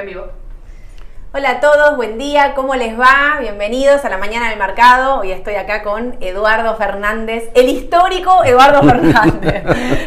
[0.00, 0.24] En vivo.
[1.34, 3.36] Hola a todos, buen día, ¿cómo les va?
[3.38, 5.20] Bienvenidos a la mañana del mercado.
[5.20, 9.62] Hoy estoy acá con Eduardo Fernández, el histórico Eduardo Fernández.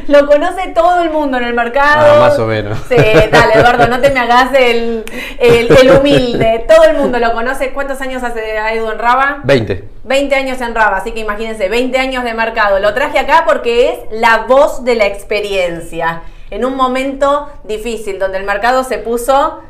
[0.07, 2.23] Lo conoce todo el mundo en el mercado.
[2.23, 2.79] Ah, más o menos.
[2.89, 2.95] Sí,
[3.31, 5.05] dale, Eduardo, no te me hagas el,
[5.37, 6.65] el, humilde.
[6.67, 7.71] Todo el mundo lo conoce.
[7.71, 9.41] ¿Cuántos años hace Edu en Raba?
[9.43, 9.89] 20.
[10.05, 12.79] 20 años en Raba, así que imagínense, 20 años de mercado.
[12.79, 16.23] Lo traje acá porque es la voz de la experiencia.
[16.49, 19.61] En un momento difícil, donde el mercado se puso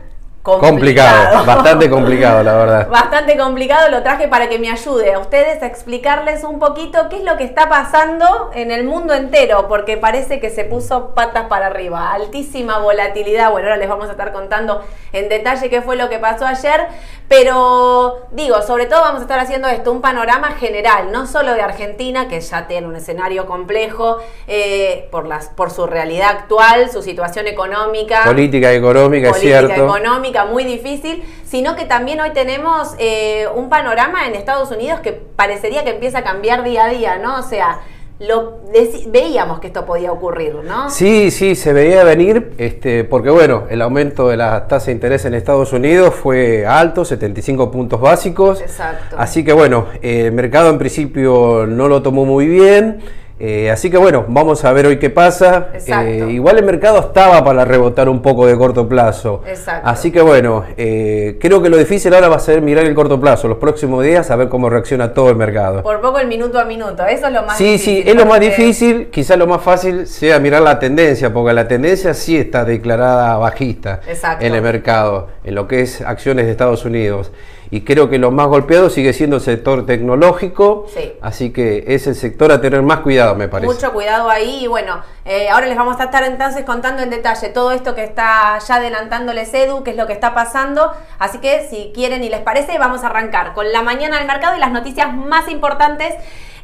[0.43, 1.45] Complicado.
[1.45, 2.89] bastante complicado, la verdad.
[2.89, 7.17] Bastante complicado, lo traje para que me ayude a ustedes a explicarles un poquito qué
[7.17, 11.45] es lo que está pasando en el mundo entero, porque parece que se puso patas
[11.45, 13.51] para arriba, altísima volatilidad.
[13.51, 14.83] Bueno, ahora les vamos a estar contando
[15.13, 16.87] en detalle qué fue lo que pasó ayer,
[17.29, 21.61] pero digo, sobre todo vamos a estar haciendo esto, un panorama general, no solo de
[21.61, 27.01] Argentina, que ya tiene un escenario complejo eh, por, las, por su realidad actual, su
[27.01, 28.23] situación económica.
[28.25, 29.85] Política económica, es cierto.
[29.85, 35.13] económica muy difícil, sino que también hoy tenemos eh, un panorama en Estados Unidos que
[35.13, 37.39] parecería que empieza a cambiar día a día, ¿no?
[37.39, 37.81] O sea,
[38.19, 38.59] lo
[39.07, 40.89] veíamos que esto podía ocurrir, ¿no?
[40.89, 45.25] Sí, sí, se veía venir, este, porque bueno, el aumento de la tasa de interés
[45.25, 48.61] en Estados Unidos fue alto, 75 puntos básicos.
[48.61, 49.15] Exacto.
[49.17, 53.01] Así que bueno, el mercado en principio no lo tomó muy bien.
[53.45, 55.67] Eh, así que bueno, vamos a ver hoy qué pasa.
[55.73, 59.41] Eh, igual el mercado estaba para rebotar un poco de corto plazo.
[59.45, 59.85] Exacto.
[59.85, 63.19] Así que bueno, eh, creo que lo difícil ahora va a ser mirar el corto
[63.19, 65.83] plazo, los próximos días, a ver cómo reacciona todo el mercado.
[65.83, 67.95] Por poco el minuto a minuto, eso es lo más sí, difícil.
[67.97, 71.51] Sí, sí, es lo más difícil, quizás lo más fácil sea mirar la tendencia, porque
[71.51, 73.99] la tendencia sí está declarada bajista
[74.39, 77.33] en el mercado, en lo que es acciones de Estados Unidos
[77.71, 80.87] y creo que lo más golpeado sigue siendo el sector tecnológico,
[81.21, 83.73] así que es el sector a tener más cuidado, me parece.
[83.73, 87.49] Mucho cuidado ahí y bueno, eh, ahora les vamos a estar entonces contando en detalle
[87.49, 91.67] todo esto que está ya adelantándoles Edu, qué es lo que está pasando, así que
[91.69, 94.71] si quieren y les parece, vamos a arrancar con la mañana del mercado y las
[94.71, 96.13] noticias más importantes.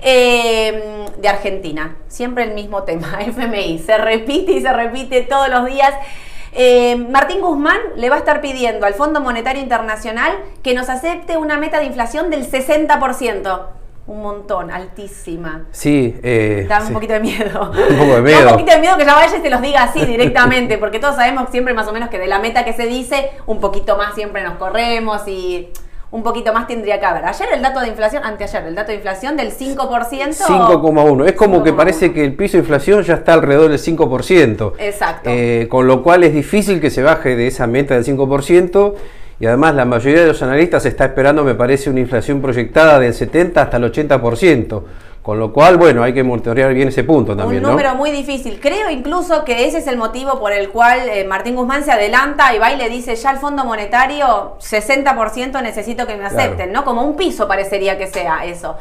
[0.01, 5.65] Eh, de Argentina, siempre el mismo tema, FMI, se repite y se repite todos los
[5.65, 5.93] días.
[6.51, 10.31] Eh, Martín Guzmán le va a estar pidiendo al Fondo Monetario Internacional
[10.63, 13.61] que nos acepte una meta de inflación del 60%.
[14.07, 15.65] Un montón, altísima.
[15.69, 16.19] Sí.
[16.23, 17.71] Eh, da un poquito de miedo.
[17.89, 18.39] Un poco de miedo.
[18.39, 20.97] Da un poquito de miedo que ya vaya y te los diga así directamente, porque
[20.97, 23.97] todos sabemos siempre más o menos que de la meta que se dice, un poquito
[23.97, 25.69] más siempre nos corremos y
[26.11, 27.25] un poquito más tendría que haber.
[27.25, 29.77] Ayer el dato de inflación, anteayer, el dato de inflación del 5%.
[29.77, 31.25] 5,1.
[31.27, 34.73] Es como que parece que el piso de inflación ya está alrededor del 5%.
[34.79, 35.29] Exacto.
[35.31, 38.95] Eh, con lo cual es difícil que se baje de esa meta del 5%.
[39.39, 43.13] Y además la mayoría de los analistas está esperando, me parece, una inflación proyectada del
[43.13, 44.83] 70 hasta el 80%.
[45.21, 47.63] Con lo cual, bueno, hay que monitorear bien ese punto también.
[47.63, 48.59] Un número muy difícil.
[48.61, 52.55] Creo incluso que ese es el motivo por el cual eh, Martín Guzmán se adelanta
[52.55, 56.85] y va y le dice ya al Fondo Monetario 60% necesito que me acepten, ¿no?
[56.85, 58.77] Como un piso parecería que sea eso.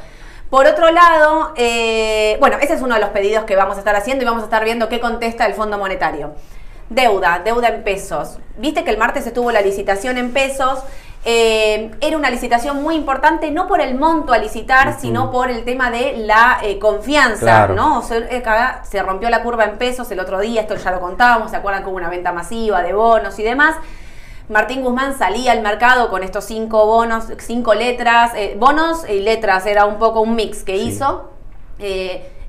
[0.49, 3.97] Por otro lado, eh, bueno, ese es uno de los pedidos que vamos a estar
[3.97, 6.33] haciendo y vamos a estar viendo qué contesta el Fondo Monetario.
[6.89, 8.39] Deuda, deuda en pesos.
[8.57, 10.79] Viste que el martes estuvo la licitación en pesos
[11.25, 15.65] eh, era una licitación muy importante, no por el monto a licitar, sino por el
[15.65, 18.03] tema de la eh, confianza, ¿no?
[18.11, 18.43] Eh,
[18.85, 21.83] se, rompió la curva en pesos el otro día, esto ya lo contábamos, ¿se acuerdan
[21.83, 23.77] que hubo una venta masiva de bonos y demás?
[24.49, 29.85] Martín Guzmán salía al mercado con estos cinco bonos, cinco letras, bonos y letras, era
[29.85, 31.31] un poco un mix que hizo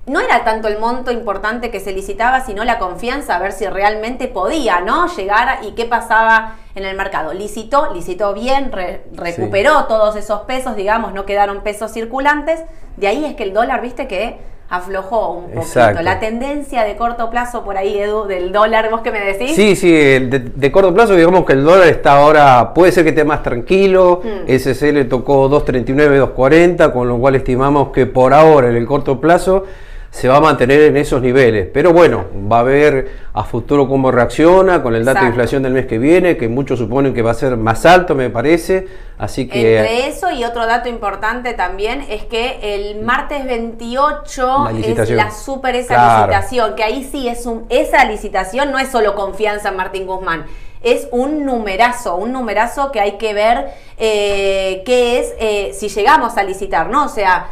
[0.10, 3.68] no era tanto el monto importante que se licitaba, sino la confianza, a ver si
[3.68, 5.08] realmente podía, ¿no?
[5.08, 7.34] Llegar y qué pasaba en el mercado.
[7.34, 8.72] Licitó, licitó bien,
[9.14, 12.62] recuperó todos esos pesos, digamos, no quedaron pesos circulantes.
[12.98, 14.38] De ahí es que el dólar, viste que
[14.70, 16.02] aflojó un poquito.
[16.02, 19.56] La tendencia de corto plazo por ahí, Edu, del dólar, ¿vos qué me decís?
[19.56, 23.24] Sí, sí, de, corto plazo digamos que el dólar está ahora, puede ser que esté
[23.24, 24.50] más tranquilo, mm.
[24.52, 29.20] SC le tocó 2.39, 2.40, con lo cual estimamos que por ahora en el corto
[29.20, 29.66] plazo
[30.12, 31.68] se va a mantener en esos niveles.
[31.72, 35.74] Pero bueno, va a ver a futuro cómo reacciona con el dato de inflación del
[35.74, 38.88] mes que viene, que muchos suponen que va a ser más alto, me parece.
[39.18, 39.78] Así que.
[39.78, 45.76] Entre eso y otro dato importante también es que el martes 28 es la super
[45.76, 47.66] esa licitación, que ahí sí es un.
[47.70, 50.46] Esa licitación no es solo confianza en Martín Guzmán
[50.82, 56.38] es un numerazo, un numerazo que hay que ver eh, qué es eh, si llegamos
[56.38, 57.04] a licitar, ¿no?
[57.04, 57.48] O sea,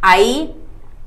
[0.00, 0.52] ahí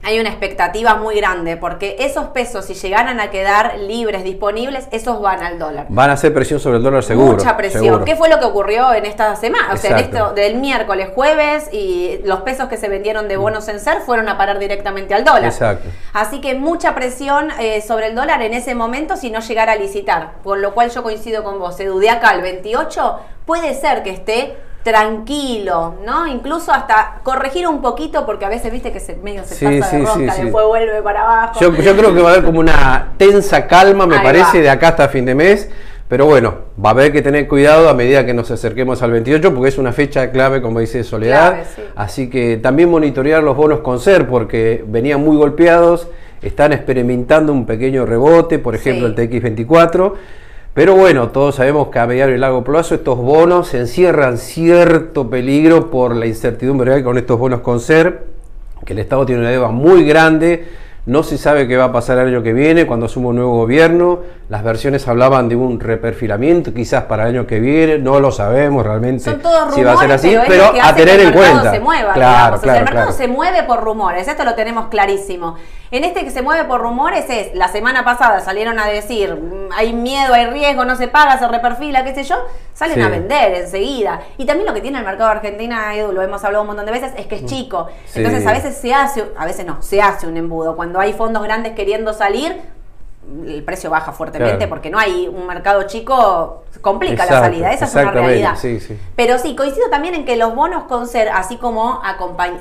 [0.06, 5.20] hay una expectativa muy grande, porque esos pesos, si llegaran a quedar libres, disponibles, esos
[5.20, 5.88] van al dólar.
[5.90, 7.32] Van a hacer presión sobre el dólar seguro.
[7.32, 8.06] Mucha presión.
[8.06, 9.74] ¿Qué fue lo que ocurrió en esta semana?
[9.74, 13.68] O sea, en esto del miércoles, jueves, y los pesos que se vendieron de bonos
[13.68, 15.46] en ser fueron a parar directamente al dólar.
[15.46, 15.90] Exacto.
[16.14, 19.76] Así que mucha presión eh, sobre el dólar en ese momento si no llegara a
[19.76, 20.34] licitar.
[20.44, 21.78] Por lo cual yo coincido con vos.
[21.78, 26.28] Se dudé acá el 28, puede ser que esté tranquilo, ¿no?
[26.28, 30.06] Incluso hasta corregir un poquito, porque a veces viste que se, medio se pasa de
[30.06, 31.60] rosca, después vuelve para abajo.
[31.60, 35.08] Yo, creo que va a haber como una tensa calma, me parece, de acá hasta
[35.08, 35.72] fin de mes.
[36.08, 36.54] Pero bueno,
[36.84, 39.80] va a haber que tener cuidado a medida que nos acerquemos al 28, porque es
[39.80, 41.64] una fecha clave, como dice Soledad.
[41.96, 46.08] Así que también monitorear los bonos con ser, porque venían muy golpeados,
[46.44, 50.14] están experimentando un pequeño rebote, por ejemplo el TX24
[50.76, 55.90] pero bueno, todos sabemos que a mediano y largo plazo estos bonos encierran cierto peligro
[55.90, 58.26] por la incertidumbre que con estos bonos con ser,
[58.86, 60.66] que el Estado tiene una deuda muy grande
[61.06, 63.56] no se sabe qué va a pasar el año que viene cuando asuma un nuevo
[63.56, 64.22] gobierno.
[64.50, 68.00] Las versiones hablaban de un reperfilamiento quizás para el año que viene.
[68.00, 69.24] No lo sabemos realmente
[69.74, 71.72] si va a ser así, pero, a tener en cuenta.
[71.72, 74.28] Se mueva, claro, claro, el mercado se mueve por rumores.
[74.28, 75.56] Esto lo tenemos clarísimo.
[75.92, 79.72] En este que se mueve por rumores es, la semana pasada salieron a decir, mm,
[79.74, 82.36] hay miedo, hay riesgo, no se paga, se reperfila, qué sé yo,
[82.74, 84.22] salen a vender enseguida.
[84.38, 86.86] Y también lo que tiene el mercado de Argentina, Edu, lo hemos hablado un montón
[86.86, 87.46] de veces, es que es mm.
[87.46, 87.88] chico.
[88.16, 90.76] Entonces a veces se hace, a veces no, se hace un embudo.
[90.76, 92.56] Cuando hay fondos grandes queriendo salir,
[93.48, 97.96] el precio baja fuertemente porque no hay un mercado chico, complica la salida, esa es
[97.96, 98.56] una realidad.
[99.16, 102.02] Pero sí, coincido también en que los bonos con ser, así como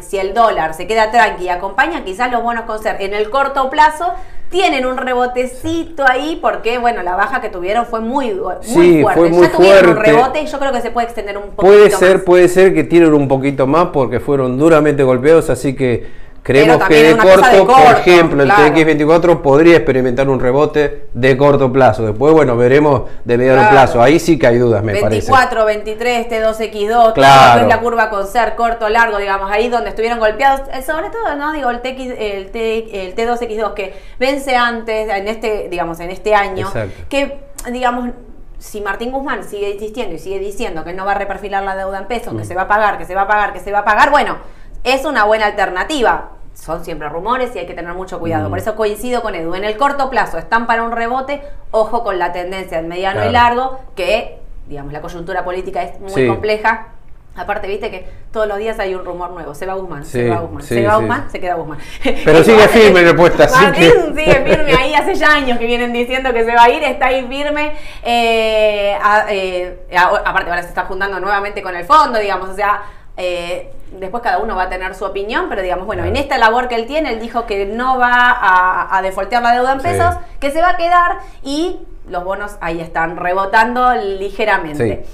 [0.00, 3.31] si el dólar se queda tranqui y acompaña, quizás los bonos con ser en el
[3.31, 4.12] corto plazo
[4.50, 9.20] tienen un rebotecito ahí porque, bueno, la baja que tuvieron fue muy, muy fuerte.
[9.20, 11.62] Fue muy ya tuvieron un rebote y yo creo que se puede extender un poquito
[11.62, 16.23] Puede ser, puede ser que tienen un poquito más porque fueron duramente golpeados, así que
[16.44, 22.05] Creemos que de corto, por ejemplo, el TX24 podría experimentar un rebote de corto plazo.
[22.05, 24.02] Después, bueno, veremos de mediano plazo.
[24.02, 27.67] Ahí sí que hay dudas, me 24, 23, T2X2, claro.
[27.67, 30.69] la curva con ser corto, largo, digamos, ahí donde estuvieron golpeados.
[30.70, 31.50] Eh, sobre todo, ¿no?
[31.55, 36.35] Digo, el, TX, el, T, el T2X2 que vence antes, en este, digamos, en este
[36.35, 36.70] año,
[37.08, 37.41] que,
[37.73, 38.11] digamos,
[38.58, 42.00] si Martín Guzmán sigue insistiendo y sigue diciendo que no va a reperfilar la deuda
[42.00, 42.44] en pesos, que mm.
[42.44, 44.37] se va a pagar, que se va a pagar, que se va a pagar, bueno,
[44.84, 48.48] es una buena alternativa son siempre rumores y hay que tener mucho cuidado.
[48.48, 48.62] Por mm.
[48.62, 49.54] eso coincido con Edu.
[49.54, 53.32] En el corto plazo están para un rebote, ojo con la tendencia en mediano y
[53.32, 54.38] largo, que,
[54.69, 56.88] digamos, la coyuntura política es muy compleja.
[57.36, 59.56] Aparte, viste que todos los días hay un rumor nuevo.
[59.56, 61.78] Se va Guzmán, se va Guzmán, se va Guzmán, se queda Guzmán.
[62.25, 63.48] Pero sigue firme la respuesta.
[63.50, 64.94] Martín sigue firme ahí.
[64.94, 67.72] Hace ya años que vienen diciendo que se va a ir, está ahí firme.
[68.04, 68.96] Eh,
[69.31, 69.78] eh,
[70.25, 72.50] aparte, ahora se está juntando nuevamente con el fondo, digamos.
[72.50, 72.84] O sea,
[73.16, 76.69] eh, después cada uno va a tener su opinión, pero digamos, bueno, en esta labor
[76.69, 80.16] que él tiene, él dijo que no va a, a defoltear la deuda en pesos,
[80.40, 81.78] que se va a quedar y
[82.08, 85.06] los bonos ahí están rebotando ligeramente.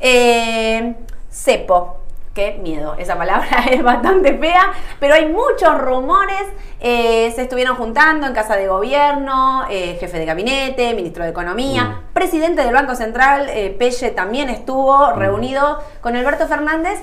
[0.00, 0.94] Eh,
[1.30, 2.03] cepo,
[2.34, 6.42] qué miedo, esa palabra es bastante fea, pero hay muchos rumores,
[6.80, 11.84] eh, se estuvieron juntando en casa de gobierno, eh, jefe de gabinete, ministro de Economía,
[11.84, 12.12] mm.
[12.12, 15.18] presidente del Banco Central, eh, Pelle también estuvo mm.
[15.18, 16.98] reunido con Alberto Fernández,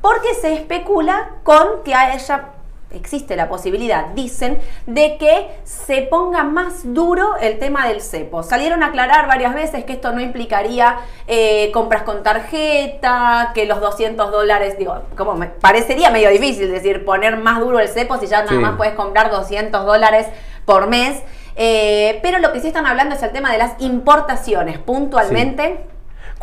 [0.00, 2.50] porque se especula con que haya
[2.98, 8.42] existe la posibilidad, dicen, de que se ponga más duro el tema del cepo.
[8.42, 13.80] Salieron a aclarar varias veces que esto no implicaría eh, compras con tarjeta, que los
[13.80, 18.26] 200 dólares, digo, como me parecería medio difícil decir poner más duro el cepo si
[18.26, 20.26] ya nada más puedes comprar 200 dólares
[20.64, 21.22] por mes.
[21.56, 25.93] Eh, pero lo que sí están hablando es el tema de las importaciones puntualmente.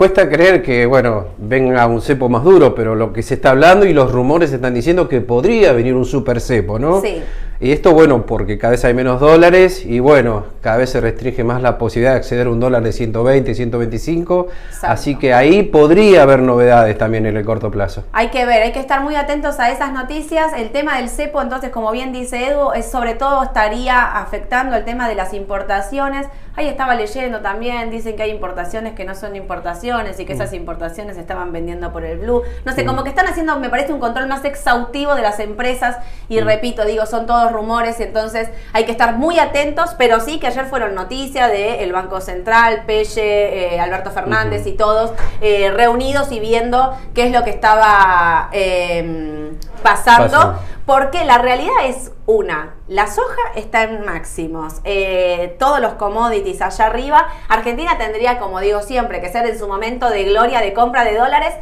[0.01, 3.85] Cuesta creer que, bueno, venga un cepo más duro, pero lo que se está hablando
[3.85, 7.01] y los rumores están diciendo que podría venir un super cepo, ¿no?
[7.01, 7.21] Sí.
[7.63, 11.43] Y esto, bueno, porque cada vez hay menos dólares y, bueno, cada vez se restringe
[11.43, 14.47] más la posibilidad de acceder a un dólar de 120, 125.
[14.81, 18.03] Así que ahí podría haber novedades también en el corto plazo.
[18.13, 20.53] Hay que ver, hay que estar muy atentos a esas noticias.
[20.57, 24.83] El tema del cepo, entonces, como bien dice Edu, es sobre todo estaría afectando el
[24.83, 26.25] tema de las importaciones.
[26.55, 30.51] Ahí estaba leyendo también, dicen que hay importaciones que no son importaciones y que esas
[30.51, 30.55] mm.
[30.55, 32.41] importaciones se estaban vendiendo por el blue.
[32.65, 32.87] No sé, mm.
[32.87, 36.45] como que están haciendo, me parece, un control más exhaustivo de las empresas y mm.
[36.45, 40.65] repito, digo, son todos rumores entonces hay que estar muy atentos, pero sí que ayer
[40.65, 46.39] fueron noticias del el Banco Central, Pelle, eh, Alberto Fernández y todos eh, reunidos y
[46.39, 50.55] viendo qué es lo que estaba em, pasando,
[50.85, 56.85] porque la realidad es una, la soja está en máximos, eh, todos los commodities allá
[56.85, 61.03] arriba, Argentina tendría, como digo siempre, que ser en su momento de gloria de compra
[61.03, 61.53] de dólares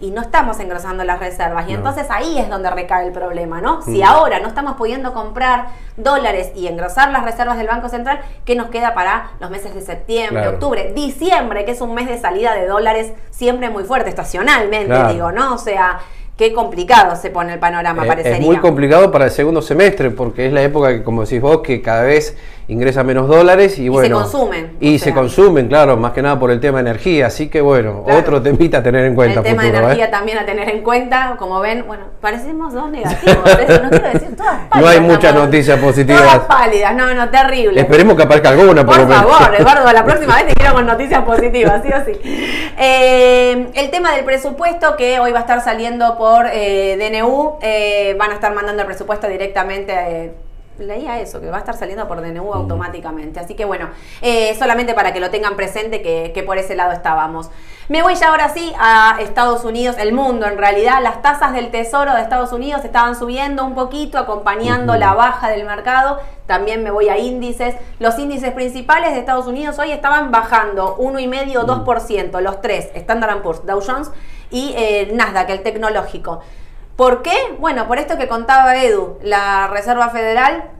[0.00, 1.68] y no estamos engrosando las reservas.
[1.68, 3.80] Y entonces ahí es donde recae el problema, ¿no?
[3.82, 4.04] Si mm.
[4.04, 8.68] ahora no estamos pudiendo comprar dólares y engrosar las reservas del Banco Central, ¿qué nos
[8.68, 12.66] queda para los meses de septiembre, octubre, diciembre, que es un mes de salida de
[12.66, 15.54] dólares siempre muy fuerte, estacionalmente, digo, ¿no?
[15.54, 16.00] O sea,
[16.36, 18.38] Qué complicado se pone el panorama, parecería.
[18.38, 21.60] Es muy complicado para el segundo semestre, porque es la época que, como decís vos,
[21.60, 22.36] que cada vez
[22.68, 24.18] ingresa menos dólares y, bueno.
[24.18, 24.76] se consumen.
[24.80, 27.26] Y se consumen, claro, más que nada por el tema de energía.
[27.26, 29.40] Así que bueno, otro temita a tener en cuenta.
[29.40, 29.76] El tema de ¿eh?
[29.76, 31.36] energía también a tener en cuenta.
[31.38, 33.36] Como ven, bueno, parecemos dos negativos.
[33.36, 34.74] no quiero decir todas pálidas.
[34.84, 36.22] No hay muchas noticias positivas.
[36.22, 37.80] Todas pálidas, no, no, terrible.
[37.80, 41.22] Esperemos que aparezca alguna, por, por favor, Eduardo, la próxima vez te quiero con noticias
[41.24, 42.20] positivas, sí o sí.
[42.78, 47.58] Eh, el tema del presupuesto que hoy va a estar saliendo por eh, DNU,
[48.18, 50.34] van a estar mandando el presupuesto directamente
[50.78, 53.40] leía eso, que va a estar saliendo por DNU automáticamente.
[53.40, 53.88] Así que bueno,
[54.22, 57.50] eh, solamente para que lo tengan presente que, por ese lado estábamos.
[57.88, 61.02] Me voy ya ahora sí a Estados Unidos, el mundo en realidad.
[61.02, 65.64] Las tasas del Tesoro de Estados Unidos estaban subiendo un poquito, acompañando la baja del
[65.66, 66.18] mercado.
[66.46, 67.74] También me voy a índices.
[67.98, 73.80] Los índices principales de Estados Unidos hoy estaban bajando 1,5-2%, los tres, Standard Poor's, Dow
[73.86, 74.10] Jones
[74.50, 76.40] y eh, Nasdaq, el tecnológico.
[76.96, 77.56] ¿Por qué?
[77.58, 80.70] Bueno, por esto que contaba Edu, la Reserva Federal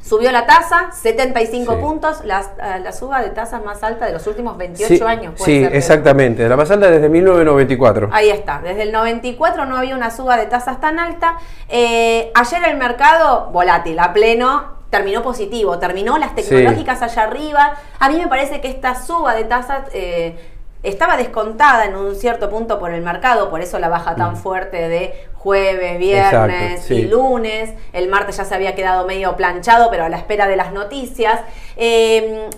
[0.00, 4.26] subió la tasa, 75 puntos, la, eh, la, suba de tasas más alta de los
[4.26, 5.34] últimos 28 años.
[5.36, 8.10] sí, exactamente, la más alta desde 1994.
[8.12, 11.38] Ahí está, desde el 94 no había una suba de tasas tan alta.
[11.68, 17.74] Eh, ayer el mercado volátil, a pleno, terminó positivo, terminó las tecnológicas allá arriba.
[17.98, 19.88] A mí me parece que esta suba de tasas...
[19.92, 20.50] Eh,
[20.84, 24.36] estaba descontada en un cierto punto por el mercado, por eso la baja tan mm.
[24.36, 27.74] fuerte de jueves, viernes y lunes.
[27.92, 31.40] El martes ya se había quedado medio planchado, pero a la espera de las noticias.
[31.76, 32.48] Em,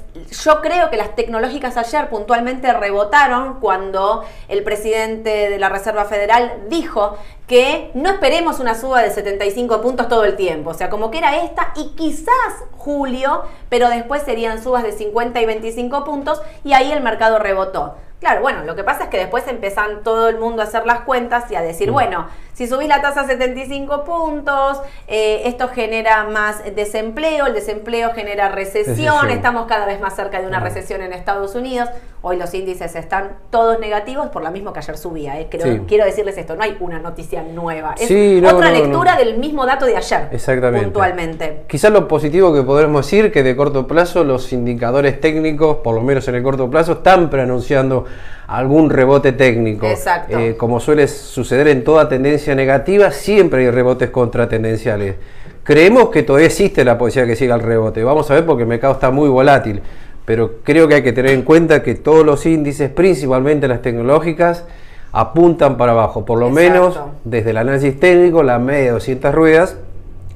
[0.44, 6.52] yo creo que las tecnológicas ayer puntualmente rebotaron cuando el presidente de la Reserva Federal
[6.68, 7.16] dijo
[7.48, 10.70] que no esperemos una suba de 75 puntos todo el tiempo.
[10.70, 15.40] O sea, como que era esta y quizás julio, pero después serían subas de 50
[15.40, 17.96] y 25 puntos y ahí el mercado rebotó.
[18.18, 21.00] Claro, bueno, lo que pasa es que después empiezan todo el mundo a hacer las
[21.00, 21.92] cuentas y a decir, mm.
[21.92, 28.14] bueno, si subís la tasa a 75 puntos, eh, esto genera más desempleo, el desempleo
[28.14, 31.90] genera recesión, estamos cada vez más cerca de una recesión en Estados Unidos.
[32.22, 35.38] Hoy los índices están todos negativos por lo mismo que ayer subía.
[35.38, 35.48] Eh.
[35.86, 38.10] Quiero decirles esto, no hay una noticia nueva, es
[38.42, 40.28] otra lectura del mismo dato de ayer.
[40.32, 40.86] Exactamente.
[40.86, 41.64] Puntualmente.
[41.68, 46.00] Quizás lo positivo que podremos decir que de corto plazo los indicadores técnicos, por lo
[46.00, 48.05] menos en el corto plazo, están preanunciando
[48.46, 49.86] algún rebote técnico.
[49.86, 50.38] Exacto.
[50.38, 55.16] Eh, como suele suceder en toda tendencia negativa, siempre hay rebotes contratendenciales.
[55.62, 58.04] Creemos que todavía existe la posibilidad que siga el rebote.
[58.04, 59.82] Vamos a ver porque el mercado está muy volátil
[60.26, 64.64] pero creo que hay que tener en cuenta que todos los índices, principalmente las tecnológicas,
[65.12, 69.76] apuntan para abajo, por lo menos desde el análisis técnico, la media de 200 ruedas,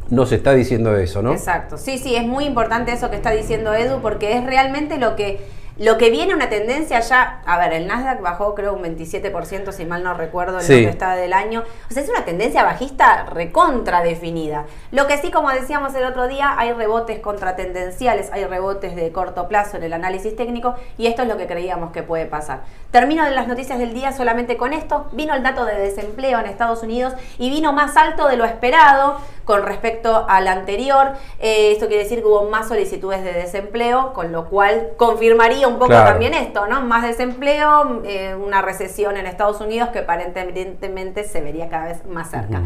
[0.09, 1.33] nos está diciendo eso, ¿no?
[1.33, 5.17] Exacto, sí, sí, es muy importante eso que está diciendo Edu, porque es realmente lo
[5.17, 5.41] que
[5.81, 9.87] lo que viene una tendencia ya, a ver, el Nasdaq bajó creo un 27%, si
[9.87, 11.65] mal no recuerdo, en lo que está del año.
[11.89, 14.67] O sea, es una tendencia bajista recontra definida.
[14.91, 19.49] Lo que sí, como decíamos el otro día, hay rebotes contratendenciales, hay rebotes de corto
[19.49, 22.61] plazo en el análisis técnico y esto es lo que creíamos que puede pasar.
[22.91, 25.07] Termino de las noticias del día solamente con esto.
[25.13, 29.17] Vino el dato de desempleo en Estados Unidos y vino más alto de lo esperado
[29.45, 31.13] con respecto al anterior.
[31.41, 35.79] Eh, esto quiere decir que hubo más solicitudes de desempleo, con lo cual confirmaría un
[35.79, 36.81] poco también esto, ¿no?
[36.83, 42.31] Más desempleo, eh, una recesión en Estados Unidos que aparentemente se vería cada vez más
[42.31, 42.63] cerca.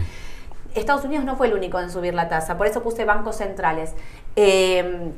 [0.75, 3.95] Estados Unidos no fue el único en subir la tasa, por eso puse bancos centrales.
[4.37, 5.13] Eh,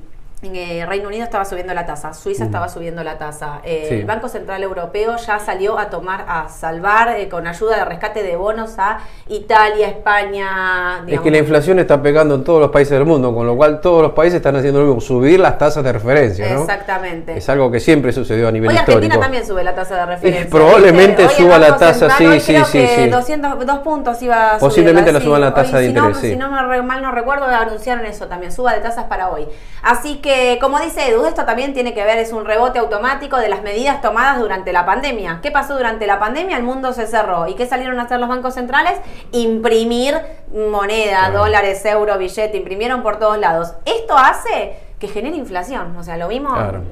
[0.55, 3.61] eh, Reino Unido estaba subiendo la tasa, Suiza estaba subiendo la tasa.
[3.65, 7.85] Eh, el Banco Central Europeo ya salió a tomar, a salvar eh, con ayuda de
[7.85, 8.99] rescate de bonos a
[9.29, 11.05] Italia, España.
[11.07, 13.81] Es que la inflación está pegando en todos los países del mundo, con lo cual
[13.81, 16.53] todos los países están haciendo lo mismo, subir las tasas de referencia.
[16.53, 17.37] Exactamente.
[17.37, 18.99] Es algo que siempre sucedió a nivel Hoy histórico.
[18.99, 20.51] Argentina también sube la tasa de referencia.
[20.51, 23.09] probablemente suba la tasa, sí, sí, sí, sí.
[23.09, 26.19] 200, puntos iba a Posiblemente la suban la tasa de interés.
[26.19, 29.47] Si no mal no recuerdo, anunciaron eso también, suba de tasas para hoy.
[29.83, 33.49] Así que, como dice Edu, esto también tiene que ver, es un rebote automático de
[33.49, 35.41] las medidas tomadas durante la pandemia.
[35.43, 36.57] ¿Qué pasó durante la pandemia?
[36.57, 37.47] El mundo se cerró.
[37.47, 38.99] ¿Y qué salieron a hacer los bancos centrales?
[39.33, 40.17] Imprimir
[40.53, 43.75] moneda, dólares, euro, billete, imprimieron por todos lados.
[43.85, 45.95] Esto hace que genera inflación.
[45.99, 46.83] O sea, lo vimos, Claro.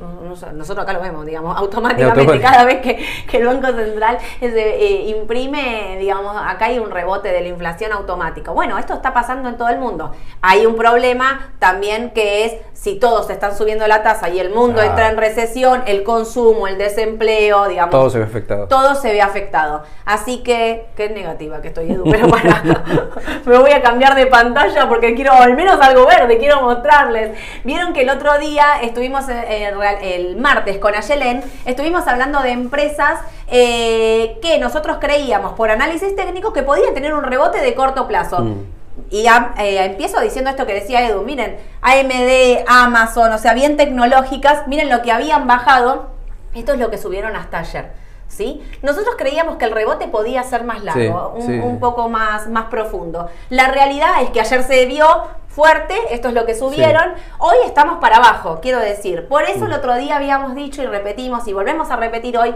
[0.52, 5.96] nosotros acá lo vemos, digamos, automáticamente cada vez que, que el Banco Central eh, imprime,
[5.98, 8.52] digamos, acá hay un rebote de la inflación automático.
[8.52, 10.12] Bueno, esto está pasando en todo el mundo.
[10.42, 14.74] Hay un problema también que es si todos están subiendo la tasa y el mundo
[14.74, 14.90] Claro.
[14.90, 18.68] entra en recesión, el consumo, el desempleo, digamos, Todo se ve afectado.
[18.68, 19.82] todo se ve afectado.
[20.04, 22.62] Así que, qué negativa que estoy, Edu, pero para,
[23.46, 27.38] me voy a cambiar de pantalla porque quiero al menos algo verde, quiero mostrarles.
[27.64, 32.50] Vieron que el otro día estuvimos, eh, eh, el martes con Ayelen, estuvimos hablando de
[32.50, 38.06] empresas eh, que nosotros creíamos por análisis técnico que podían tener un rebote de corto
[38.06, 38.40] plazo.
[38.40, 38.74] Mm.
[39.10, 44.66] Y eh, empiezo diciendo esto que decía Edu, miren, AMD, Amazon, o sea, bien tecnológicas,
[44.66, 46.10] miren lo que habían bajado,
[46.54, 48.03] esto es lo que subieron hasta ayer.
[48.34, 48.60] ¿Sí?
[48.82, 51.58] Nosotros creíamos que el rebote podía ser más largo, Sí, un, sí.
[51.60, 53.28] un poco más, más profundo.
[53.48, 55.06] La realidad es que ayer se vio
[55.46, 59.28] fuerte, esto es lo que subieron, hoy estamos para abajo, quiero decir.
[59.28, 62.52] Por eso el otro día habíamos dicho y repetimos y volvemos a repetir hoy,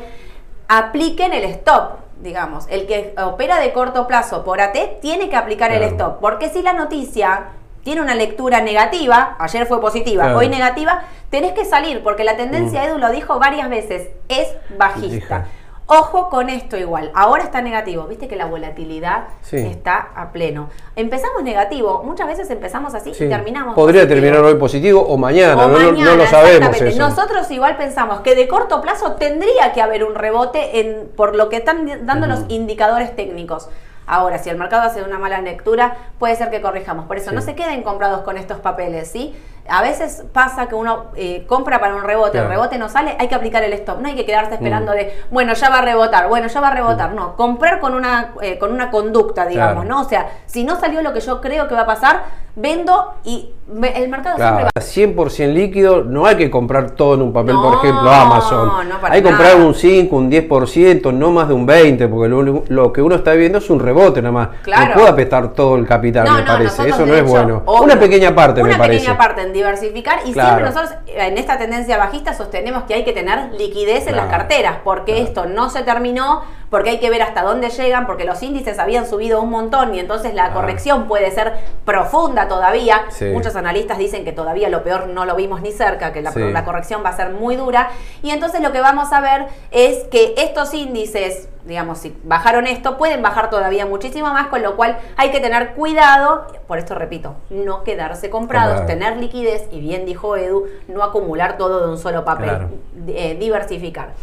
[0.66, 2.66] apliquen el stop, digamos.
[2.68, 6.62] El que opera de corto plazo por AT tiene que aplicar el stop, porque si
[6.62, 7.50] la noticia
[7.84, 10.38] tiene una lectura negativa, ayer fue positiva, Claro.
[10.40, 15.16] hoy negativa, tenés que salir, porque la tendencia, Edu lo dijo varias veces, es bajista.
[15.16, 15.46] Hija.
[15.90, 19.56] Ojo con esto igual, ahora está negativo, viste que la volatilidad Sí.
[19.56, 20.68] está a pleno.
[20.96, 23.24] Empezamos negativo, muchas veces empezamos así Sí.
[23.24, 24.20] y terminamos Podría positivo.
[24.20, 26.98] terminar hoy positivo o mañana, O no, mañana, no lo sabemos eso.
[26.98, 31.48] Nosotros igual pensamos que de corto plazo tendría que haber un rebote en, por lo
[31.48, 33.70] que están dando los indicadores técnicos.
[34.06, 37.06] Ahora, si el mercado hace una mala lectura, puede ser que corrijamos.
[37.06, 37.34] Por eso, Sí.
[37.36, 39.34] no se queden comprados con estos papeles, ¿sí?
[39.68, 42.48] A veces pasa que uno eh, compra para un rebote, el Claro.
[42.50, 44.00] rebote no sale, hay que aplicar el stop.
[44.00, 44.94] No hay que quedarse esperando Mm.
[44.96, 47.12] de, bueno, ya va a rebotar, bueno, ya va a rebotar.
[47.12, 49.88] No, comprar con una, eh, con una conducta, digamos, Claro.
[49.88, 50.00] ¿no?
[50.00, 52.22] O sea, si no salió lo que yo creo que va a pasar,
[52.60, 57.14] vendo y me- el mercado siempre Claro, va 100% líquido, no hay que comprar todo
[57.14, 58.88] en un papel, No, por ejemplo, Amazon.
[58.88, 62.28] no, para hay que comprar un 5, un 10%, no más de un 20%, porque
[62.28, 64.48] lo, lo que uno está viendo es un rebote nada más.
[64.62, 64.88] Claro.
[64.88, 66.88] No puede apestar todo el capital, me parece.
[66.88, 67.62] Eso no es hecho, bueno.
[67.66, 69.00] obvio, una pequeña parte, una me parece.
[69.00, 70.48] pequeña parte en diversificar y Claro.
[70.48, 74.78] siempre nosotros en esta tendencia bajista sostenemos que hay que tener liquidez en las carteras
[74.82, 78.78] porque esto no se terminó, porque hay que ver hasta dónde llegan, porque los índices
[78.78, 80.52] habían subido un montón y entonces la Ah.
[80.52, 83.04] corrección puede ser profunda todavía.
[83.10, 83.26] Sí.
[83.26, 86.40] Muchos analistas dicen que todavía lo peor no lo vimos ni cerca, que la, Sí.
[86.52, 87.90] la corrección va a ser muy dura
[88.22, 92.96] y entonces lo que vamos a ver es que estos índices digamos, si bajaron esto,
[92.96, 97.34] pueden bajar todavía muchísimo más, con lo cual hay que tener cuidado, por esto repito,
[97.50, 98.86] no quedarse comprados, Claro.
[98.86, 102.68] tener liquidez y bien dijo Edu, no acumular todo de un solo papel, Claro.
[103.08, 104.14] eh, diversificar.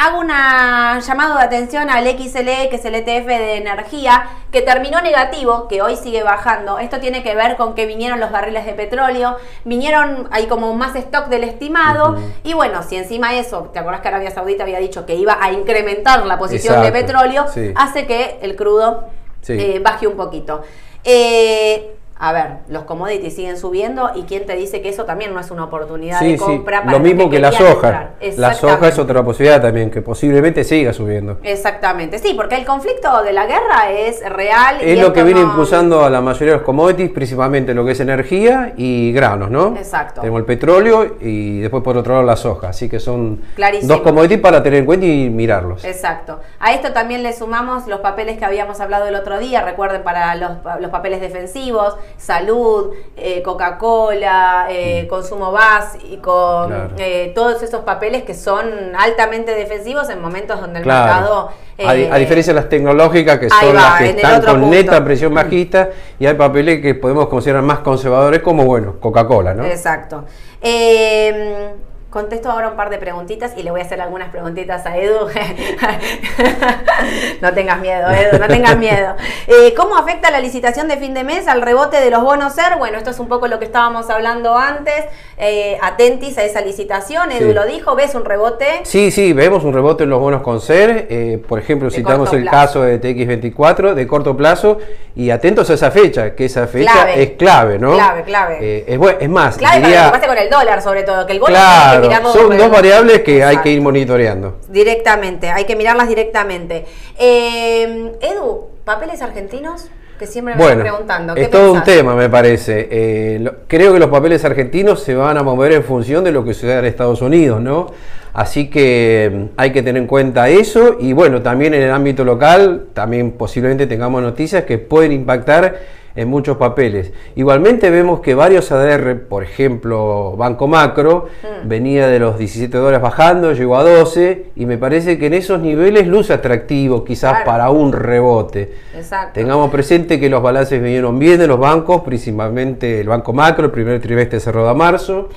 [0.00, 5.00] Hago una llamado de atención al XLE, que es el ETF de energía, que terminó
[5.02, 6.78] negativo, que hoy sigue bajando.
[6.78, 10.94] Esto tiene que ver con que vinieron los barriles de petróleo, vinieron, hay como más
[10.94, 15.04] stock del estimado, y bueno, si encima eso, ¿te acordás que Arabia Saudita había dicho
[15.04, 17.46] que iba a incrementar la posición de petróleo?
[17.52, 17.72] sí.
[17.74, 19.04] Hace que el crudo
[19.40, 19.54] Sí.
[19.54, 20.62] eh, baje un poquito.
[21.02, 25.40] Eh, a ver, los commodities siguen subiendo y quién te dice que eso también no
[25.40, 26.44] es una oportunidad Sí, de sí.
[26.44, 27.86] compra para Lo mismo que la querían soja.
[28.20, 28.38] entrar.
[28.38, 31.38] La soja es otra posibilidad también, que posiblemente siga subiendo.
[31.44, 34.78] Exactamente, sí, porque el conflicto de la guerra es real.
[34.80, 37.72] y Es lo esto que viene no- impulsando a la mayoría de los commodities, principalmente
[37.74, 39.76] lo que es energía y granos, ¿no?
[39.76, 40.20] Exacto.
[40.20, 42.70] Tenemos el petróleo y después por otro lado la soja.
[42.70, 43.92] Así que son Clarísimo.
[43.92, 45.84] dos commodities para tener en cuenta y mirarlos.
[45.84, 46.40] Exacto.
[46.58, 50.34] A esto también le sumamos los papeles que habíamos hablado el otro día, recuerden para
[50.34, 50.50] los,
[50.80, 56.68] los papeles defensivos, salud, eh, Coca-Cola, eh, consumo básico, Mm.
[56.68, 56.90] Claro.
[56.98, 58.66] eh, todos esos papeles que son
[58.98, 61.04] altamente defensivos en momentos donde el Claro.
[61.14, 61.48] mercado...
[61.86, 64.66] a, eh, a diferencia de las tecnológicas que son va, las que están con punto.
[64.76, 69.64] neta presión bajista y hay papeles que podemos considerar más conservadores como, bueno, Coca-Cola, ¿no?
[69.64, 70.24] Exacto.
[70.60, 71.74] Eh,
[72.10, 75.28] contesto ahora un par de preguntitas y le voy a hacer algunas preguntitas a Edu.
[77.42, 79.14] no tengas miedo, Edu, no tengas miedo.
[79.46, 82.76] Eh, ¿Cómo afecta la licitación de fin de mes al rebote de los bonos SER?
[82.78, 85.04] Bueno, esto es un poco lo que estábamos hablando antes.
[85.36, 87.54] Eh, atentis a esa licitación, Edu Sí.
[87.54, 88.80] lo dijo, ¿ves un rebote?
[88.84, 91.06] Sí, sí, vemos un rebote en los bonos con ser.
[91.10, 92.56] eh, por ejemplo, De citamos el plazo.
[92.56, 94.78] caso de TX24 de corto plazo
[95.14, 97.22] y atentos a esa fecha, que esa fecha Clave.
[97.22, 97.94] es clave, ¿no?
[97.94, 98.58] Clave, clave.
[98.60, 101.26] Eh, es, es más, Claro, para lo diría, que pase con el dólar, sobre todo,
[101.26, 104.58] que el bono que claro, mirarlo son dos variables que hay que ir monitoreando.
[104.68, 106.84] Directamente, hay que mirarlas directamente.
[107.18, 109.88] Eh, Edu, ¿papeles argentinos?
[110.18, 111.34] Que siempre me Bueno, preguntando.
[111.34, 112.88] ¿qué es todo un tema, me parece.
[112.90, 116.44] Eh, lo- creo que los papeles argentinos se van a mover en función de lo
[116.44, 117.86] que suceda en Estados Unidos, ¿no?
[118.32, 122.24] Así que mm, hay que tener en cuenta eso y bueno, también en el ámbito
[122.24, 125.76] local, también posiblemente tengamos noticias que pueden impactar
[126.16, 127.12] en muchos papeles.
[127.36, 131.68] Igualmente vemos que varios ADR, por ejemplo, Banco Macro, mm.
[131.68, 135.60] venía de los 17 dólares bajando, llegó a 12 y me parece que en esos
[135.60, 138.72] niveles luce atractivo quizás para un rebote.
[138.96, 139.34] Exacto.
[139.34, 143.70] Tengamos presente que los balances vinieron bien de los bancos, principalmente el Banco Macro, el
[143.70, 145.28] primer trimestre cerró a marzo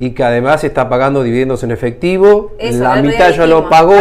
[0.00, 2.52] y que además está pagando dividendos en efectivo.
[2.58, 4.00] la mitad ya lo pagó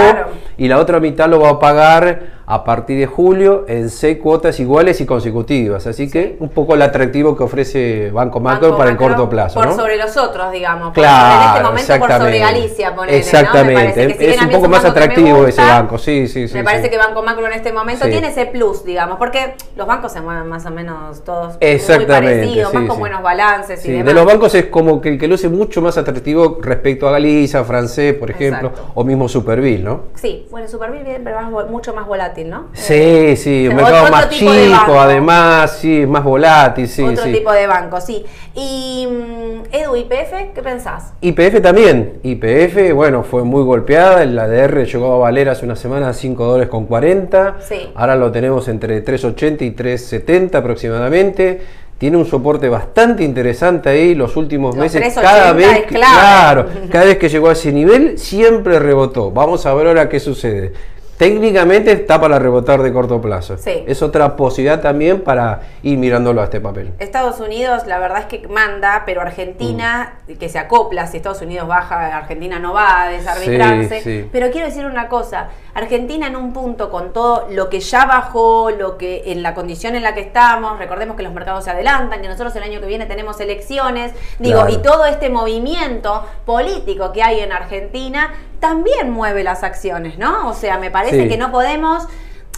[0.57, 4.59] y la otra mitad lo va a pagar a partir de julio en seis cuotas
[4.59, 5.85] iguales y consecutivas.
[5.85, 9.61] Así que un poco el atractivo que ofrece Banco Macro para el corto plazo.
[9.61, 10.91] Por sobre los otros, digamos.
[10.93, 15.61] Claro, en este momento por sobre Galicia, ponele, Exactamente, es un poco más atractivo ese
[15.61, 16.55] banco, sí, sí, sí.
[16.55, 20.11] Me parece que Banco Macro en este momento tiene ese plus, digamos, porque los bancos
[20.11, 24.07] se mueven más o menos todos muy parecidos, más con buenos balances y demás.
[24.07, 27.63] De los bancos es como que el que luce mucho más atractivo respecto a Galicia,
[27.63, 30.05] francés, por ejemplo, o mismo Superville, ¿no?
[30.15, 32.38] Sí, bueno, Superville pero mucho más volátil.
[32.73, 37.03] Sí, eh, sí, un mercado más chico, además, sí, más volátil, sí.
[37.03, 38.25] Otro tipo de banco, sí.
[38.55, 41.13] Y mm, Edu, IPF, ¿qué pensás?
[41.21, 42.19] IPF también.
[42.23, 44.23] IPF, bueno, fue muy golpeada.
[44.23, 47.57] El ADR llegó a valer hace una semana 5 dólares con 40.
[47.59, 47.91] Sí.
[47.95, 51.61] Ahora lo tenemos entre 3.80 y 3.70 aproximadamente
[51.97, 55.13] tiene un soporte bastante interesante ahí los últimos meses.
[55.15, 59.31] Cada vez, claro, cada vez que llegó a ese nivel siempre rebotó.
[59.31, 60.71] Vamos a ver ahora qué sucede
[61.19, 63.57] técnicamente está para rebotar de corto plazo.
[63.57, 63.83] Sí.
[63.85, 66.93] Es otra posibilidad también para ir mirándolo a este papel.
[66.97, 70.35] Estados Unidos, la verdad es que manda, pero Argentina, mm.
[70.35, 74.29] que se acopla, si Estados Unidos baja, Argentina no va a desarbitrarse.
[74.31, 78.71] Pero quiero decir una cosa, Argentina en un punto con todo lo que ya bajó,
[78.71, 82.21] lo que en la condición en la que estamos, recordemos que los mercados se adelantan,
[82.21, 87.23] que nosotros el año que viene tenemos elecciones, digo, y todo este movimiento político que
[87.23, 90.49] hay en Argentina también mueve las acciones, ¿no?
[90.49, 92.07] O sea, me parece que no podemos,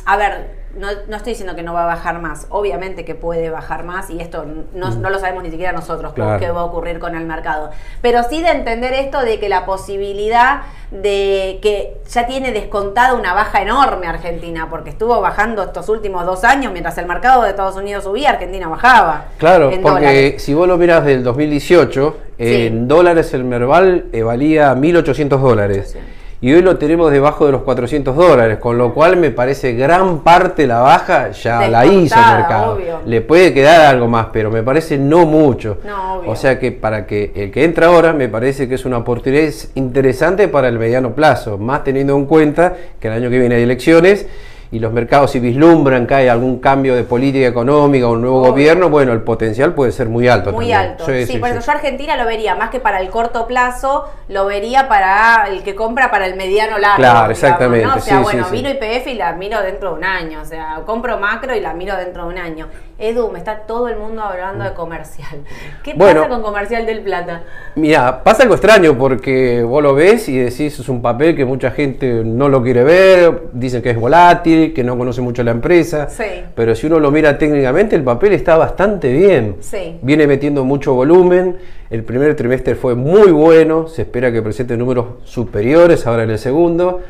[0.06, 3.50] a ver, no, no, estoy diciendo que no va a bajar más, obviamente que puede
[3.50, 5.02] bajar más y esto no, mm.
[5.02, 8.50] lo sabemos ni siquiera nosotros qué va a ocurrir con el mercado, pero sí de
[8.50, 14.68] entender esto de que la posibilidad de que ya tiene descontada una baja enorme Argentina,
[14.70, 18.68] porque estuvo bajando estos últimos dos años mientras el mercado de Estados Unidos subía, Argentina
[18.68, 19.28] bajaba.
[19.38, 25.98] Claro, porque si vos lo miras del 2018, en dólares el Merval valía 1.800 dólares
[26.44, 30.22] y hoy lo tenemos debajo de los 400 dólares, con lo cual me parece gran
[30.22, 32.80] parte la baja ya la hizo el mercado.
[33.06, 35.78] Le puede quedar algo más, pero me parece no mucho.
[36.26, 39.54] o sea que para que el que entra ahora me parece que es una oportunidad
[39.76, 43.64] interesante para el mediano plazo, más teniendo en cuenta que el año que viene hay
[43.64, 44.26] elecciones
[44.72, 48.40] y los mercados si vislumbran que hay algún cambio de política económica o un nuevo
[48.40, 50.54] gobierno, bueno, el potencial puede ser muy alto.
[50.54, 51.06] Muy alto.
[51.06, 54.88] Sí, por eso yo Argentina lo vería más que para el corto plazo, lo vería
[54.88, 56.98] para el que compra para el mediano largo.
[56.98, 57.86] Claro, exactamente.
[57.86, 60.42] O sea, bueno, vino IPF y la miro dentro de un año.
[60.42, 62.68] O sea, compro macro y la miro dentro de un año.
[63.02, 65.40] Edu, me está todo el mundo hablando de comercial.
[65.84, 67.42] ¿Qué pasa con comercial del plata?
[67.76, 71.72] Mira, pasa algo extraño porque vos lo ves y decís es un papel que mucha
[71.72, 76.10] gente no lo quiere ver, dicen que es volátil, que no conoce mucho la empresa.
[76.10, 76.44] Sí.
[76.54, 79.56] Pero si uno lo mira técnicamente, el papel está bastante bien.
[79.62, 79.98] Sí.
[80.04, 81.58] Viene metiendo mucho volumen.
[81.90, 86.40] El primer trimestre fue muy bueno, se espera que presente números superiores ahora en el
[86.40, 87.02] segundo.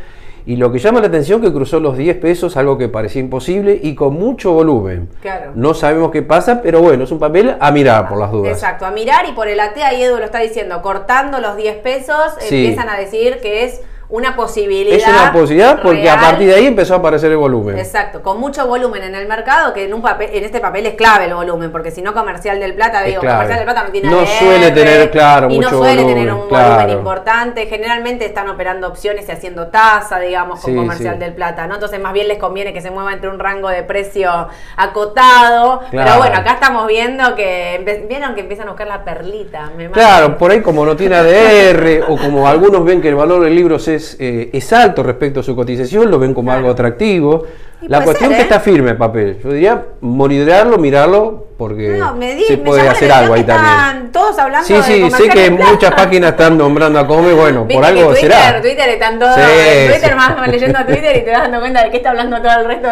[0.46, 3.80] Y lo que llama la atención que cruzó los 10 pesos, algo que parecía imposible
[3.82, 5.10] y con mucho volumen.
[5.22, 5.52] Claro.
[5.56, 8.54] No sabemos qué pasa, pero bueno, es un papel a mirar por las dudas.
[8.54, 11.78] Exacto, a mirar y por el ATEA, y Edu lo está diciendo, cortando los 10
[11.78, 14.98] pesos, empiezan a decir que es una posibilidad.
[14.98, 17.78] Es una posibilidad porque a partir de ahí empezó a aparecer el volumen.
[17.78, 20.96] Exacto, con mucho volumen en el mercado, que en un papel, en este papel es
[20.96, 24.10] clave el volumen, porque si no comercial del plata, digo, comercial del plata no tiene
[24.10, 27.66] No suele tener, claro, y no suele tener un volumen importante.
[27.68, 31.76] Generalmente están operando opciones y haciendo tasa, digamos, con comercial del plata, ¿no?
[31.76, 35.82] Entonces más bien les conviene que se mueva entre un rango de precio acotado.
[35.90, 39.72] Pero bueno, acá estamos viendo que vieron que empiezan a buscar la perlita.
[39.94, 43.56] claro, por ahí como no tiene ADR o como algunos ven que el valor del
[43.56, 47.46] libro se eh, es, alto respecto a su cotización, lo ven como algo atractivo.
[47.82, 48.46] La cuestión es que ¿eh?
[48.46, 49.40] está firme el papel.
[49.44, 52.00] Yo diría monitorearlo, mirarlo, porque
[52.48, 54.12] se puede hacer algo ahí también.
[54.12, 58.12] Todos hablando sí, sí, sé que muchas páginas están nombrando a Come, bueno, por algo
[58.12, 58.62] Twitter, será.
[58.62, 62.12] Twitter están todos, Twitter más leyendo Twitter y te vas dando cuenta de qué está
[62.12, 62.90] hablando todo el resto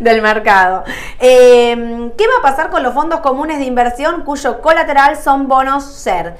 [0.00, 0.82] del mercado.
[1.20, 5.84] Eh, ¿Qué va a pasar con los fondos comunes de inversión cuyo colateral son bonos
[5.84, 6.34] SER?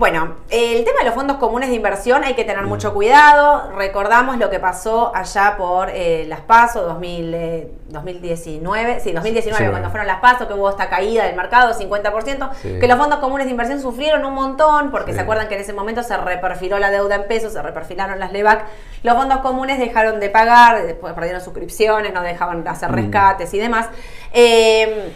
[0.00, 3.70] Bueno, el tema de los fondos comunes de inversión hay que tener mucho cuidado.
[3.76, 10.20] Recordamos lo que pasó allá por eh, las PASO 2019, sí, 2019 cuando fueron las
[10.20, 14.24] PASO, que hubo esta caída del mercado, 50%, que los fondos comunes de inversión sufrieron
[14.24, 17.52] un montón, porque se acuerdan que en ese momento se reperfiló la deuda en pesos,
[17.52, 18.64] se reperfilaron las LEVAC.
[19.02, 23.90] Los fondos comunes dejaron de pagar, después perdieron suscripciones, no dejaban hacer rescates y demás.
[24.32, 25.12] Eh,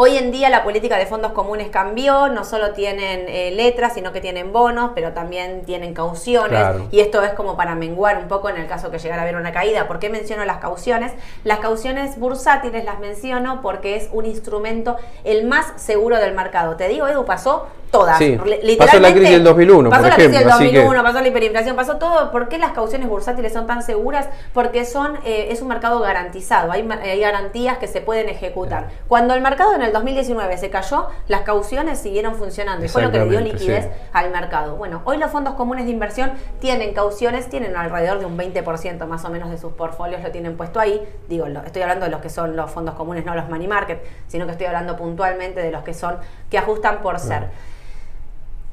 [0.00, 4.12] Hoy en día la política de fondos comunes cambió, no solo tienen eh, letras, sino
[4.12, 6.64] que tienen bonos, pero también tienen cauciones.
[6.92, 9.34] Y esto es como para menguar un poco en el caso que llegara a haber
[9.34, 9.88] una caída.
[9.88, 11.14] ¿Por qué menciono las cauciones?
[11.42, 16.76] Las cauciones bursátiles las menciono porque es un instrumento el más seguro del mercado.
[16.76, 18.18] Te digo, Edu, pasó todas.
[18.18, 18.38] Sí,
[18.78, 21.96] pasó la crisis del 2001, pasó por la crisis del 2001, pasó la hiperinflación, pasó
[21.96, 22.30] todo.
[22.30, 24.28] ¿Por qué las cauciones bursátiles son tan seguras?
[24.52, 28.88] Porque son eh, es un mercado garantizado, hay, hay, garantías que se pueden ejecutar.
[29.08, 33.10] Cuando el mercado en el 2019 se cayó, las cauciones siguieron funcionando y fue lo
[33.10, 34.76] que le dio liquidez al mercado.
[34.76, 39.24] Bueno, hoy los fondos comunes de inversión tienen cauciones, tienen alrededor de un 20% más
[39.24, 41.02] o menos de sus portfolios lo tienen puesto ahí.
[41.28, 44.46] Digo, estoy hablando de los que son los fondos comunes, no los money market, sino
[44.46, 46.18] que estoy hablando puntualmente de los que son
[46.50, 47.48] que ajustan por ser.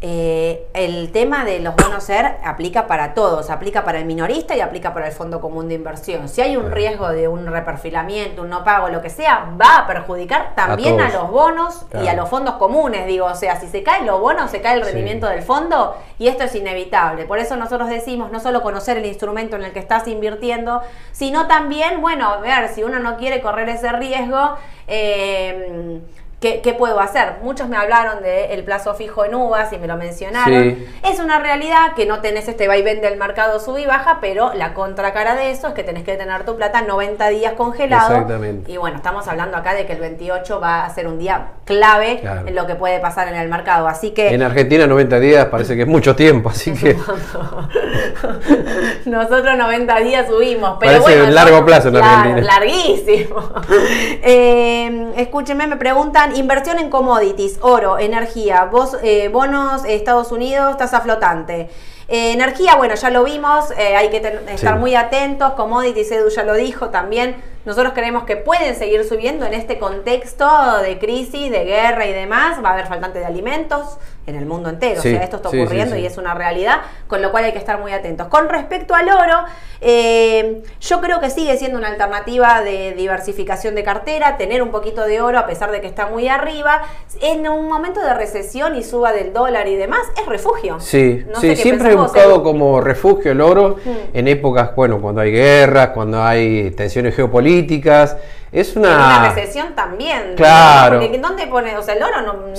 [0.01, 4.59] Eh, el tema de los bonos SER aplica para todos, aplica para el minorista y
[4.59, 6.27] aplica para el fondo común de inversión.
[6.27, 9.87] Si hay un riesgo de un reperfilamiento, un no pago, lo que sea, va a
[9.87, 13.83] perjudicar también a, los bonos y a los fondos comunes, digo, o sea, si se
[13.83, 17.23] caen los bonos, se cae el rendimiento del fondo y esto es inevitable.
[17.23, 20.81] Por eso nosotros decimos no solo conocer el instrumento en el que estás invirtiendo,
[21.13, 24.57] sino también, bueno, ver si uno no quiere correr ese riesgo.
[24.87, 26.01] Eh,
[26.39, 27.37] ¿Qué, puedo hacer?
[27.41, 30.77] Muchos me hablaron del plazo fijo en uvas y me lo mencionaron.
[31.03, 34.75] Es una realidad que no tenés este vaivén del mercado sub y baja, pero la
[34.75, 38.11] contracara de eso es que tenés que tener tu plata 90 días congelado.
[38.11, 38.71] Exactamente.
[38.71, 42.21] Y bueno, estamos hablando acá de que el 28 va a ser un día clave
[42.45, 43.87] en lo que puede pasar en el mercado.
[43.87, 44.31] Así que.
[44.33, 46.95] En Argentina 90 días parece que es mucho tiempo, así que.
[49.05, 51.33] Nosotros 90 días subimos, pero parece bueno.
[51.33, 52.41] largo plazo en Argentina.
[52.41, 53.51] Larguísimo.
[54.21, 61.01] eh, escúchenme, me preguntan inversión en commodities, oro, energía, vos, eh, bonos, Estados Unidos, tasa
[61.01, 61.69] flotante.
[62.07, 64.17] Eh, energía, bueno, ya lo vimos, eh, hay que
[64.53, 67.35] estar muy atentos, commodities, Edu ya lo dijo también,
[67.65, 70.47] nosotros creemos que pueden seguir subiendo en este contexto
[70.83, 74.69] de crisis, de guerra y demás, va a haber faltante de alimentos, en el mundo
[74.69, 74.99] entero.
[74.99, 77.79] o sea, esto está ocurriendo y es una realidad, con lo cual hay que estar
[77.79, 78.27] muy atentos.
[78.27, 79.45] Con respecto al oro,
[79.81, 85.05] eh, yo creo que sigue siendo una alternativa de diversificación de cartera, tener un poquito
[85.05, 86.81] de oro a pesar de que está muy arriba.
[87.21, 90.79] En un momento de recesión y suba del dólar y demás, es refugio.
[90.79, 94.17] Sí, sí siempre he buscado como refugio el oro mm.
[94.17, 98.17] en épocas, bueno, cuando hay guerras, cuando hay tensiones geopolíticas.
[98.51, 98.89] Es una...
[98.89, 100.33] En una recesión también.
[100.35, 101.01] Claro.
[101.19, 101.77] ¿dónde pone?
[101.77, 102.55] O sea, el oro no, no,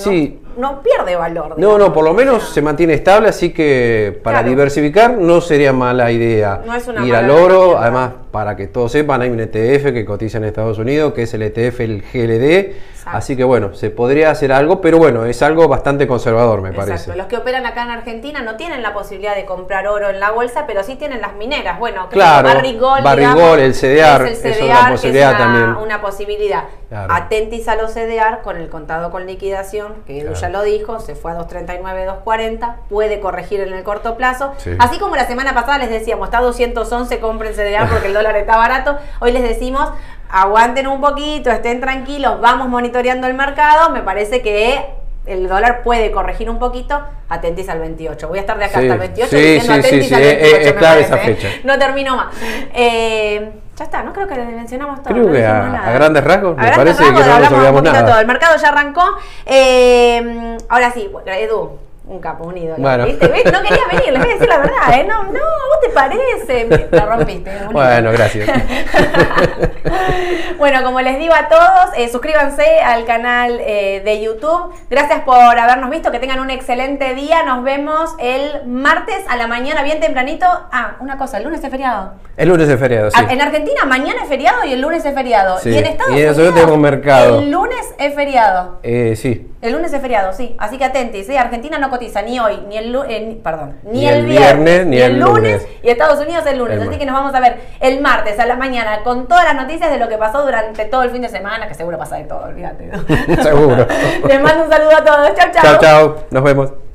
[0.82, 1.54] pierde valor.
[1.58, 6.10] No, no, por lo menos se mantiene estable, así que para diversificar no sería mala
[6.10, 7.78] idea no es una ir al oro.
[7.78, 11.34] Además, para que todos sepan, hay un ETF que cotiza en Estados Unidos, que es
[11.34, 12.74] el ETF, el GLD
[13.06, 16.90] Así que bueno, se podría hacer algo, pero bueno, es algo bastante conservador, me Exacto.
[16.90, 17.16] parece.
[17.16, 20.32] Los que operan acá en Argentina no tienen la posibilidad de comprar oro en la
[20.32, 21.78] bolsa, pero sí tienen las mineras.
[21.78, 25.76] Bueno, claro, Barrigol, el CDR, es, una posibilidad también.
[25.76, 26.64] Una posibilidad.
[26.90, 31.16] Atentis a los CDR con el contado con liquidación, que Edu ya lo dijo, se
[31.16, 34.52] fue a 239, 240, puede corregir en el corto plazo.
[34.78, 38.36] Así como la semana pasada les decíamos, está a 211, compren CDR porque el dólar
[38.36, 38.98] está barato.
[39.18, 39.90] Hoy les decimos,
[40.30, 44.86] aguanten un poquito, estén tranquilos, vamos monitoreando el mercado, me parece que
[45.26, 48.28] el dólar puede corregir un poquito, atentis al 28.
[48.28, 50.56] Voy a estar de acá hasta el 28 sí, diciendo sí, atentis al 28.
[50.56, 51.48] Es, clave esa fecha.
[51.64, 52.34] No termino más.
[52.72, 55.12] Eh, ya está, no creo que le mencionamos todo.
[55.12, 58.06] Creo que a, grandes rasgos, me parece que no nos olvidamos nada.
[58.06, 58.20] Todo.
[58.20, 59.04] El mercado ya arrancó.
[59.44, 62.76] Eh, ahora sí, Edu, un capo, un ídolo.
[62.78, 63.04] Bueno.
[63.06, 63.26] ¿viste?
[63.50, 65.04] No quería venir, les voy a decir la verdad, ¿eh?
[65.04, 66.88] No, no, vos te parece.
[66.92, 67.50] La rompiste.
[67.72, 68.48] Bueno, gracias.
[70.58, 74.72] bueno, como les digo a todos, eh, suscríbanse al canal eh, de YouTube.
[74.88, 77.42] Gracias por habernos visto, que tengan un excelente día.
[77.42, 80.46] Nos vemos el martes a la mañana, bien tempranito.
[80.70, 82.12] Ah, una cosa, el lunes es feriado.
[82.36, 83.16] El lunes es feriado, sí.
[83.18, 85.58] Ah, en Argentina mañana es feriado y el lunes es feriado.
[85.58, 85.70] Sí.
[85.70, 87.40] Y en Estados y en Unidos tenemos mercado.
[87.40, 88.78] el lunes es feriado.
[88.82, 89.50] Eh, sí.
[89.66, 90.54] El lunes es feriado, sí.
[90.58, 91.38] Así que atentis, ¿eh?
[91.38, 95.66] Argentina no cotiza ni hoy, ni el, eh, perdón, ni, el, viernes, ni, el lunes,
[95.82, 96.80] y Estados Unidos el lunes.
[96.80, 99.90] Así que nos vamos a ver el martes a la mañana con todas las noticias
[99.90, 102.44] de lo que pasó durante todo el fin de semana, que seguro pasa de todo,
[102.44, 102.90] olvídate.
[103.42, 103.86] seguro.
[104.28, 105.34] Les mando un saludo a todos.
[105.34, 105.62] Chao, chao.
[105.62, 106.16] Chao, chao.
[106.30, 106.85] Nos vemos.